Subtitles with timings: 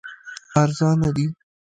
[0.63, 1.25] ارزانه دي.